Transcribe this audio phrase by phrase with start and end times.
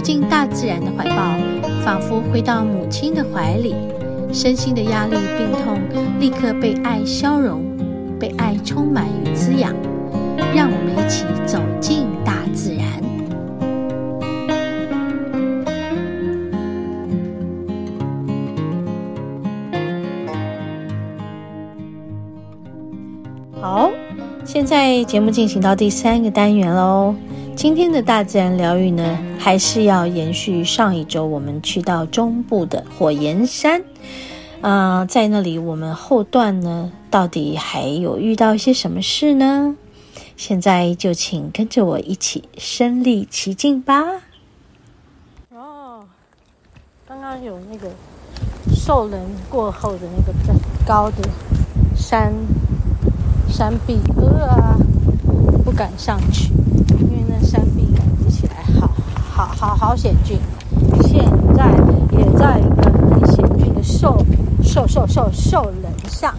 [0.00, 1.36] 走进大自然的怀抱，
[1.84, 3.74] 仿佛回到母亲的怀里，
[4.32, 5.78] 身心的压力、病痛
[6.18, 7.62] 立刻被爱消融，
[8.18, 9.74] 被爱充满与滋养。
[10.54, 12.86] 让我们一起走进大自然。
[23.60, 23.90] 好，
[24.46, 27.14] 现在节目进行到第三个单元喽。
[27.60, 33.84] 今天的大自然疗愈呢，还是要延续上一周我们去到中部的火焰山。
[34.62, 39.76] 啊、在那里我们后段呢，到底还有遇到一些什么事呢？
[40.38, 44.22] 现在就请跟着我一起身历其境吧。
[45.50, 46.02] 哦，
[47.06, 47.90] 刚刚有那个
[48.74, 49.20] 兽人
[49.50, 50.54] 过后的那个比较
[50.86, 51.28] 高的
[51.94, 52.32] 山。
[53.50, 54.78] 山壁，呃，
[55.62, 56.50] 不敢上去，
[57.42, 58.90] 山壁感觉起来好
[59.30, 60.38] 好好好险峻。
[61.02, 61.24] 现
[61.54, 61.66] 在
[62.12, 64.24] 也在一个很险峻的兽
[64.62, 66.34] 兽兽兽兽人上。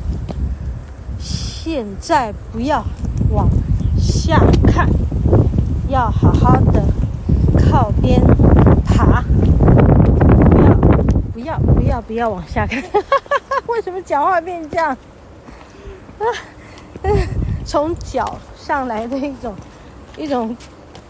[1.19, 2.83] 现在不要
[3.29, 3.47] 往
[3.97, 4.89] 下看，
[5.89, 6.83] 要好好的
[7.69, 8.21] 靠边
[8.85, 9.23] 爬。
[11.33, 12.81] 不要不要不要不要往下看，
[13.67, 14.91] 为什么讲话变这样？
[14.91, 16.25] 啊！
[17.65, 19.53] 从脚上来的一种
[20.17, 20.55] 一种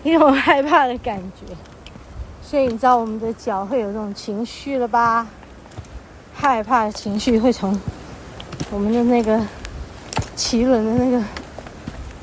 [0.03, 1.53] 一种害怕的感觉，
[2.41, 5.27] 所以你知道我们的脚会有这种情绪了吧？
[6.33, 7.79] 害怕的情绪会从
[8.71, 9.39] 我们的那个
[10.35, 11.23] 脐轮的那个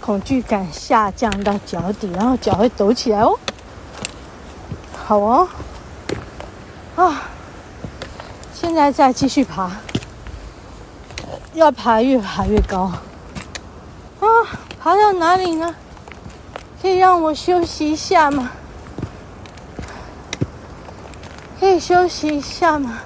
[0.00, 3.38] 恐惧感下降到脚底，然后脚会抖起来哦。
[5.06, 5.48] 好哦，
[6.96, 7.22] 啊，
[8.52, 9.70] 现在再继续爬，
[11.54, 12.90] 要爬越爬越高。
[14.20, 14.26] 啊，
[14.80, 15.74] 爬到哪里呢？
[16.80, 18.50] 可以让我休息一下吗？
[21.58, 23.00] 可以休息一下吗？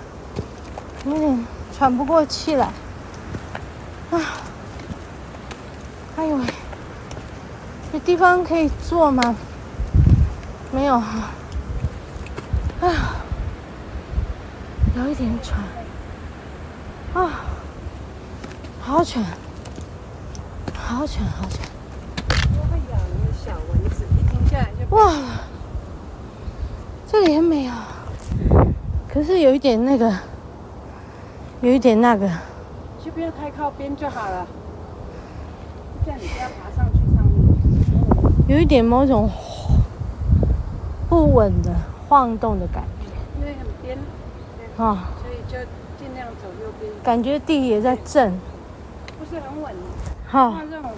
[1.06, 1.47] 有点
[1.77, 2.66] 喘不过气来。
[4.10, 4.21] 啊，
[6.16, 6.44] 哎呦喂，
[7.94, 9.34] 有地方可以坐吗？
[10.71, 11.31] 没有哈。
[12.83, 13.16] 啊，
[14.97, 15.59] 有一点喘。
[17.15, 17.41] 啊，
[18.83, 19.25] 好喘。
[20.75, 21.66] 好喘，好喘！
[22.71, 25.15] 会咬那小蚊子，一停下来就哇，
[27.10, 27.87] 这里很美啊，
[29.22, 30.12] 可是有一点那个，
[31.60, 32.28] 有一点那个，
[33.05, 34.44] 就不要太靠边就好了。
[36.05, 38.49] 这样你不要爬上去上面。
[38.49, 39.31] 有一点某种
[41.09, 41.72] 不稳的
[42.09, 43.06] 晃动的感觉。
[43.38, 43.97] 因为很边，
[44.77, 45.56] 啊、哦，所以就
[45.97, 46.93] 尽量走右边。
[47.04, 48.33] 感觉地也在震，
[49.21, 49.72] 不是很稳。
[50.27, 50.91] 好，像这种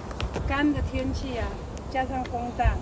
[0.47, 1.45] 干的天气啊，
[1.91, 2.73] 加上风大，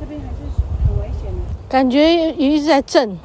[0.00, 1.68] 这边还是很危险的。
[1.68, 3.18] 感觉也一直在震。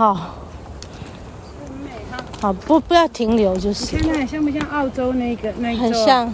[0.00, 2.24] 好，很美哈。
[2.40, 3.96] 好，不不要停留就是。
[3.96, 5.78] 你看看像不像澳洲那个那个？
[5.78, 6.32] 很像。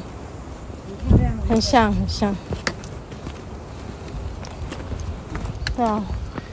[1.48, 2.32] 很像很像。
[5.76, 6.00] 那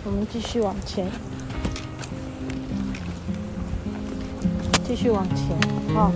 [0.06, 1.06] 我们继续往前，
[4.84, 5.56] 继续往前，
[5.94, 6.12] 好。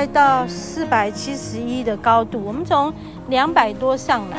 [0.00, 2.90] 我们现在到四百七十一的高度，我们从
[3.28, 4.38] 两百多上来，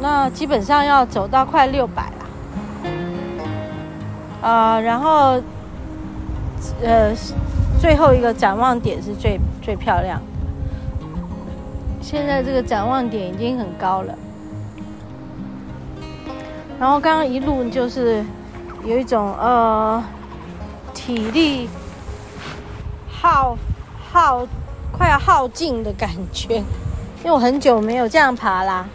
[0.00, 2.88] 那基本上要走到快六百了。
[4.48, 5.42] 啊、呃，然后
[6.80, 7.12] 呃，
[7.80, 10.24] 最后一个展望点是最最漂亮的。
[12.00, 14.16] 现在这个展望点已经很高了，
[16.78, 18.24] 然后刚刚一路就是
[18.84, 20.00] 有一种呃
[20.94, 21.68] 体力。
[23.26, 23.58] 耗
[24.12, 24.46] 耗
[24.92, 28.88] 快要耗尽的感觉，因为我很久没有这样爬啦。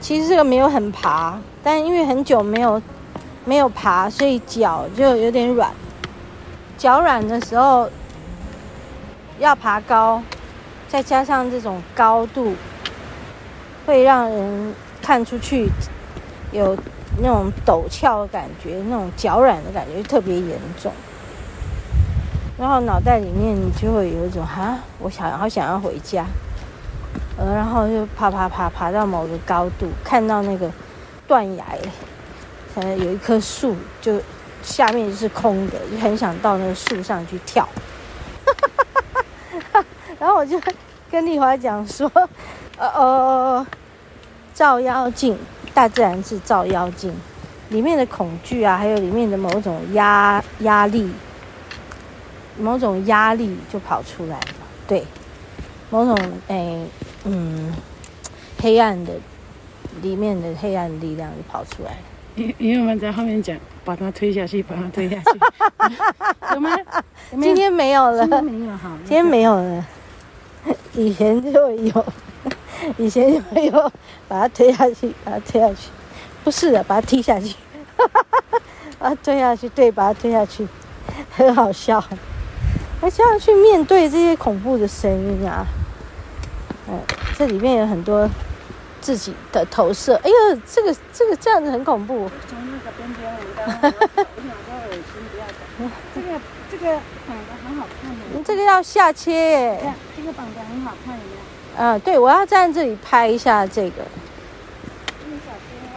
[0.00, 2.82] 其实这个没有很爬，但因为很久没有
[3.44, 5.70] 没有爬，所以脚就有点软。
[6.76, 7.88] 脚软的时候
[9.38, 10.20] 要爬高，
[10.88, 12.56] 再加上这种高度，
[13.86, 15.70] 会让人看出去
[16.50, 16.76] 有
[17.18, 20.90] 那种陡峭的感觉，那种脚软的感觉特别严重。
[22.62, 26.24] 然后脑袋里面你就会有一种哈，我想好想要回家，
[27.36, 30.70] 呃，然后就爬爬爬爬到某个高度，看到那个
[31.26, 31.64] 断崖，
[32.76, 34.22] 呃，有一棵树，就
[34.62, 37.68] 下面就是空的，就很想到那个树上去跳。
[40.20, 40.56] 然后我就
[41.10, 42.08] 跟丽华讲说，
[42.78, 43.66] 呃呃，
[44.54, 45.36] 照妖镜，
[45.74, 47.12] 大自然是照妖镜，
[47.70, 51.10] 里面的恐惧啊，还有里面的某种压压力。
[52.58, 54.46] 某种压力就跑出来了，
[54.86, 55.04] 对，
[55.90, 56.16] 某种
[56.48, 56.86] 诶，
[57.24, 57.72] 嗯，
[58.60, 59.12] 黑暗的
[60.02, 61.96] 里面的黑暗力量就跑出来了。
[62.34, 65.38] 因因为我们在后面讲，把它推下去，把它推下去，
[66.54, 66.70] 有吗？
[67.40, 69.86] 今天没有了，今天没有哈，今天没有了。
[70.94, 72.06] 以前就有，
[72.96, 73.92] 以前就有，
[74.28, 75.90] 把它推下去，把它推下去，
[76.44, 77.54] 不是的，把它踢下去，
[78.98, 80.66] 把它推下去，对，把它推下去，
[81.30, 82.02] 很好笑。
[83.02, 85.66] 还是要去面对这些恐怖的声音啊！
[86.88, 86.96] 嗯，
[87.36, 88.30] 这里面有很多
[89.00, 90.14] 自己的投射。
[90.22, 92.30] 哎呦，这个这个这样子很恐怖。
[92.48, 95.02] 从那个边边闻到，我想说恶心，
[95.32, 95.52] 不要走。
[96.14, 96.40] 这个
[96.70, 96.86] 这个
[97.26, 98.44] 绑的很好看的。
[98.44, 99.94] 这个要下切耶。
[100.16, 101.38] 这个绑的很好看，有没有？
[101.78, 104.04] 嗯，对，我要站在这里拍一下这个。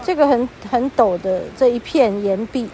[0.04, 2.68] 这个很很陡的这一片岩壁。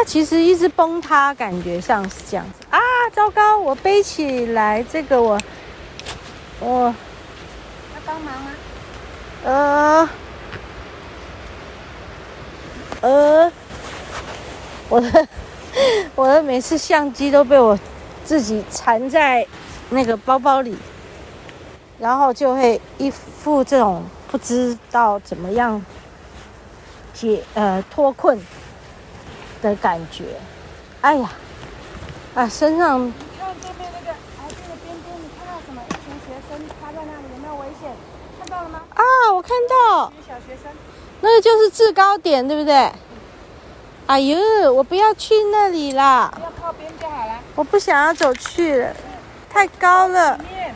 [0.00, 2.80] 它其实一直崩塌，感觉上是这样子啊！
[3.12, 5.38] 糟糕，我背起来这个我，
[6.58, 6.94] 我
[7.94, 8.50] 要帮忙吗？
[9.44, 10.08] 呃
[13.02, 13.52] 呃，
[14.88, 15.28] 我的
[16.14, 17.78] 我的每次相机都被我
[18.24, 19.46] 自己缠在
[19.90, 20.78] 那个包包里，
[21.98, 25.84] 然后就会一副这种不知道怎么样
[27.12, 28.40] 解呃脱困。
[29.62, 30.24] 的感觉，
[31.00, 31.30] 哎呀，
[32.34, 33.06] 啊，身上。
[33.06, 35.82] 你看这边那个啊，这个边边，你看到什么？
[35.88, 37.90] 一群学生趴在那里，有没有危险？
[38.38, 38.82] 看到了吗？
[38.94, 39.02] 啊，
[39.32, 40.12] 我看到。
[40.26, 40.72] 小学生。
[41.20, 42.74] 那个就是制高点，对不对？
[42.74, 42.92] 嗯、
[44.06, 46.32] 哎呦，我不要去那里啦。
[46.42, 47.38] 要靠边就好了。
[47.54, 48.94] 我不想要走去了，
[49.50, 50.38] 太高了。
[50.38, 50.74] 面，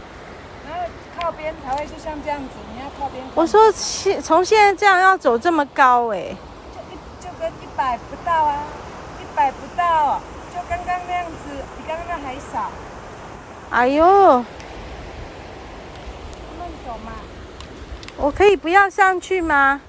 [0.68, 0.86] 然后
[1.18, 3.24] 靠边才会就像这样子，你要靠边。
[3.34, 6.36] 我说现从现在这样要走这么高哎、欸。
[7.74, 8.62] 一百不到啊，
[9.20, 10.20] 一百不到，
[10.54, 11.32] 就刚刚那样子，
[11.76, 12.70] 比刚刚那还少。
[13.70, 14.04] 哎呦，
[16.56, 17.10] 慢走嘛。
[18.16, 19.80] 我可以不要上去吗？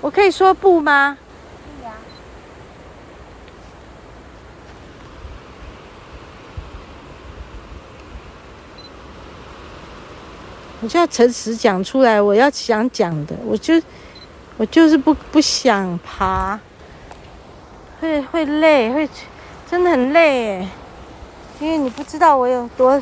[0.00, 1.18] 我可以说不吗？
[1.78, 2.00] 对呀啊。
[10.80, 13.74] 我就要诚实讲出来，我要想讲的，我就。
[14.58, 16.58] 我就是不不想爬，
[18.00, 19.08] 会会累，会
[19.70, 20.66] 真的很累，
[21.60, 23.00] 因为你不知道我有多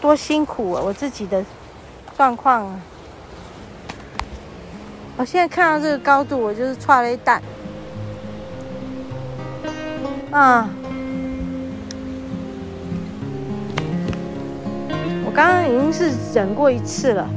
[0.00, 1.44] 多辛苦啊，我自己的
[2.16, 2.80] 状况啊。
[5.16, 7.42] 我现在看到这个高度，我就是踹了一蛋
[10.32, 10.68] 啊！
[15.24, 17.28] 我刚刚已经是忍过一次了。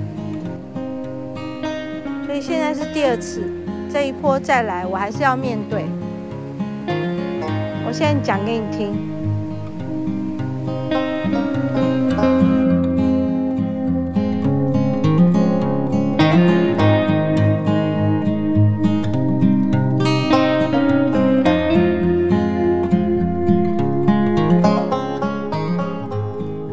[2.33, 3.43] 所以现在是第二次，
[3.91, 5.85] 这一波再来，我还是要面对。
[7.85, 8.91] 我现在讲给你听。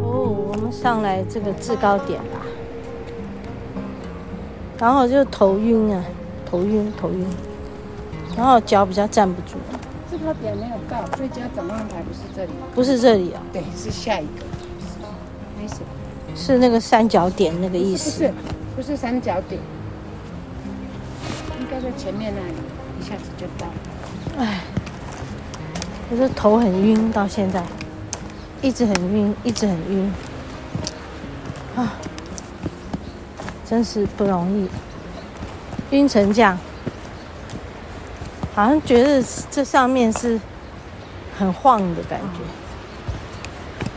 [0.02, 2.39] 哦，我们上来这个制高点了。
[4.80, 6.02] 然后就头晕啊，
[6.50, 7.26] 头晕头晕，
[8.34, 9.58] 然后脚比较站不住。
[10.10, 14.44] 这个点没有到，最佳展望台不是这里，不是这里啊，对，是下一个，
[15.60, 15.74] 没事，
[16.34, 18.32] 是那个三角点那个意思，不是，
[18.76, 19.60] 不是三角点，
[21.60, 22.54] 应该在前面那里，
[22.98, 23.66] 一下子就到。
[23.66, 23.72] 了。
[24.38, 24.60] 哎，
[26.10, 27.62] 我这头很晕，到现在。
[28.62, 30.12] 一直很晕，一直很晕
[31.76, 31.94] 啊。
[33.70, 34.68] 真是不容易，
[35.92, 36.58] 晕成这样，
[38.52, 40.40] 好像觉得这上面是
[41.38, 42.40] 很晃的感觉。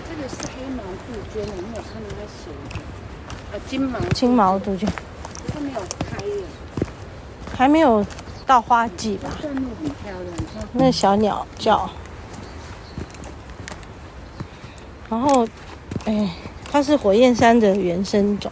[0.07, 2.51] 这个是黑毛杜鹃，有没有看到它写？
[3.51, 4.87] 呃，金毛金毛杜鹃，
[5.51, 6.43] 它没有开耶，
[7.57, 8.05] 还没有
[8.45, 9.31] 到花季吧？
[9.41, 11.89] 段落很漂亮，那小鸟叫，
[15.09, 15.47] 然后，
[16.05, 16.29] 哎，
[16.71, 18.51] 它是火焰山的原生种。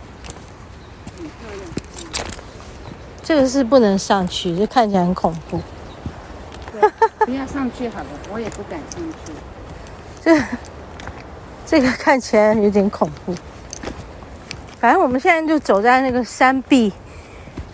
[3.31, 5.57] 这个是不能上去，这看起来很恐怖。
[7.25, 9.31] 不要上去好了，我也不敢上去。
[10.21, 10.37] 这
[11.65, 13.33] 这个看起来有点恐怖。
[14.81, 16.91] 反正我们现在就走在那个山壁，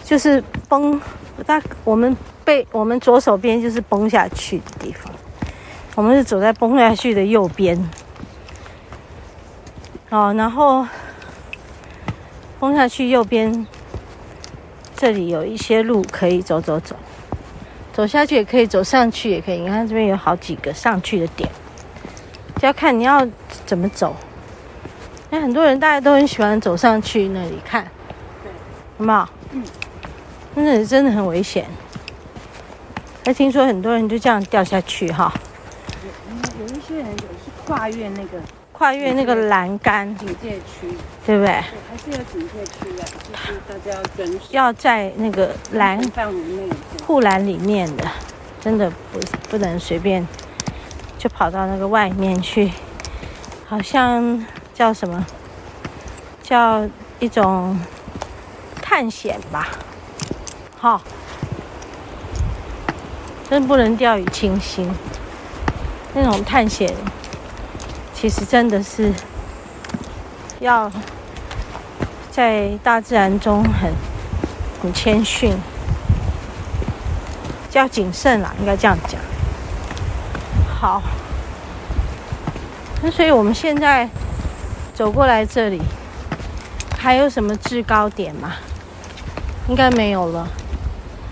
[0.04, 1.02] 就是崩，
[1.44, 5.12] 大我们背我们左手边就是崩下去的地方。
[5.96, 7.90] 我们是走在崩下去的右边。
[10.12, 10.86] 哦，然后
[12.60, 13.66] 崩下去右边，
[14.98, 16.96] 这里有一些路可以走走走。
[17.94, 19.60] 走下去也可以，走上去也可以。
[19.60, 21.50] 你看这边有好几个上去的点，
[22.58, 23.26] 就要看你要
[23.66, 24.16] 怎么走。
[25.30, 27.84] 那很多人大家都很喜欢走上去那里看，
[28.44, 28.52] 对，
[28.98, 29.30] 好不好？
[29.52, 29.64] 嗯。
[30.56, 31.66] 那里真的很危险，
[33.26, 35.32] 还听说很多人就这样掉下去哈。
[36.60, 38.40] 有有一些人有是跨越那个。
[38.78, 41.52] 跨越那个栏杆，警戒区，对不对？
[41.52, 44.40] 还是有警戒区的，就是大家要遵守。
[44.52, 46.70] 要在那个栏范围内，
[47.04, 48.08] 护栏里面的，
[48.62, 49.20] 真的不
[49.50, 50.28] 不能随便
[51.18, 52.72] 就跑到那个外面去，
[53.66, 55.26] 好像叫什么？
[56.44, 56.88] 叫
[57.20, 57.80] 一种
[58.80, 59.70] 探险吧？
[60.78, 61.02] 好，
[63.50, 64.88] 真不能掉以轻心，
[66.14, 66.94] 那种探险。
[68.20, 69.14] 其实真的是
[70.60, 70.92] 要
[72.32, 73.94] 在大自然中很
[74.82, 75.56] 很谦逊，
[77.74, 79.22] 要谨慎啦，应该这样讲。
[80.68, 81.04] 好，
[83.04, 84.10] 那所以我们现在
[84.96, 85.80] 走过来这里，
[86.98, 88.54] 还有什么制高点吗？
[89.68, 90.48] 应该没有了。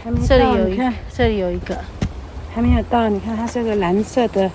[0.04, 1.76] 还没，这里有一个，这里有一个，
[2.54, 3.10] 还没有到。
[3.10, 4.52] 你看，它是个蓝色的。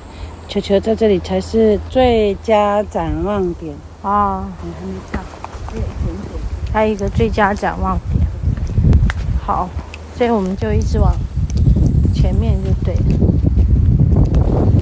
[0.50, 4.48] 球球在这里才是最佳展望点啊！
[4.64, 5.20] 你还没到，
[5.64, 5.94] 还有一点
[6.26, 6.40] 点，
[6.72, 8.26] 还有一个最佳展望点。
[9.46, 9.70] 好，
[10.18, 11.14] 所以我们就一直往
[12.12, 13.00] 前面就对了。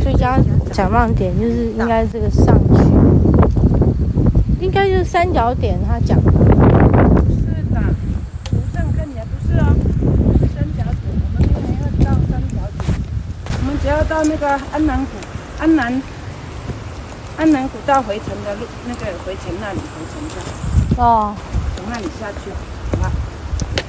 [0.02, 0.40] 最佳
[0.72, 2.82] 展望点就是应该这个上去，
[4.64, 6.32] 应该就是三角点，他讲的。
[6.32, 7.44] 是
[7.74, 7.78] 的，
[8.44, 9.76] 图上看起来不是哦，
[10.40, 11.12] 是三角点。
[11.36, 12.88] 我们没有到三角点，
[13.60, 15.27] 我们只要到那个安南谷。
[15.58, 16.02] 安南
[17.36, 21.34] 安南古道回程的路，那个回程那里回程的哦，
[21.76, 22.50] 从那里下去，
[22.92, 23.10] 好吧？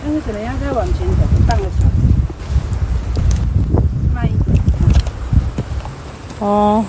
[0.04, 1.92] 但是可能要再往前走半个小时，
[4.14, 4.58] 慢一点。
[6.40, 6.84] 哦，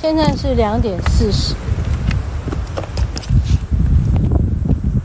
[0.00, 1.54] 现在是两点四十，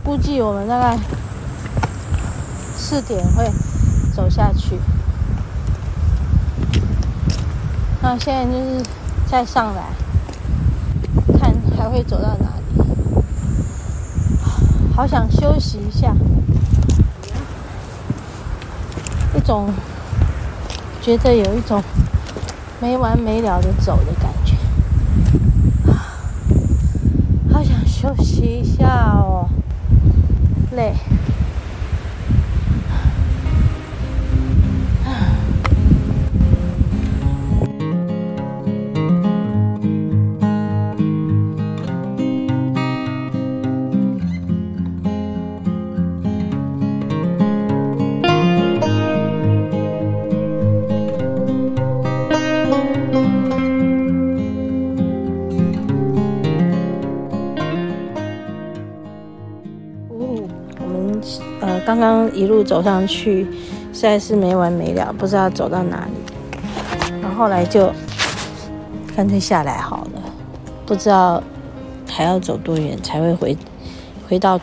[0.04, 1.00] 估计我们大概
[2.78, 3.50] 四点会
[4.16, 4.80] 走下去。
[8.04, 8.84] 那现在就是
[9.32, 9.82] 再上来，
[11.40, 12.84] 看还会走到哪里？
[14.94, 16.14] 好想休息一下，
[19.34, 19.72] 一种
[21.02, 21.82] 觉得有一种
[22.82, 24.58] 没完没了的走的感觉，
[27.54, 29.48] 好想休息一下哦，
[30.76, 30.94] 累。
[62.34, 63.46] 一路走上去，
[63.94, 66.12] 实在是没完没了，不知道走到哪里。
[67.22, 67.92] 然后后来就
[69.16, 70.22] 干脆下来好了，
[70.86, 71.42] 不知道
[72.10, 73.58] 还要走多远才会回
[74.28, 74.60] 回到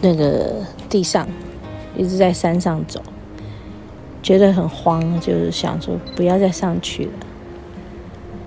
[0.00, 1.26] 那个地上，
[1.96, 3.02] 一直在山上走，
[4.22, 7.10] 觉得很慌，就是想说不要再上去了。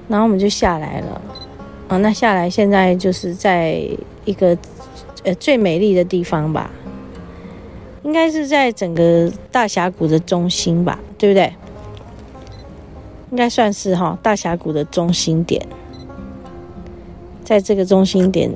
[0.08, 1.22] 然后我们就下来了。
[1.88, 3.80] 啊，那下来现在就是在
[4.24, 4.58] 一个
[5.24, 6.72] 呃最美丽的地方吧。
[8.04, 11.54] 应该是在整个大峡谷的中心吧，对不对？
[13.30, 15.66] 应该算是哈，大峡谷的中心点。
[17.44, 18.52] 在这个中心点，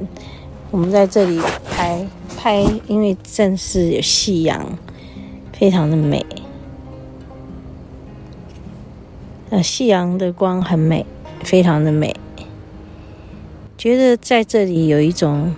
[0.72, 4.78] 我们在这里拍拍，因为正是有夕阳，
[5.54, 6.26] 非常的美。
[9.52, 11.06] 呃，夕阳的光很美，
[11.44, 12.16] 非常的美。
[13.78, 15.54] 觉得在这里有一种。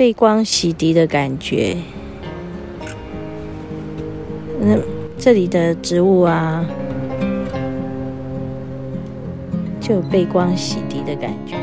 [0.00, 1.76] 被光洗涤的感觉，
[4.58, 4.78] 那
[5.18, 6.64] 这里的植物啊，
[9.78, 11.54] 就有被光洗涤的感觉。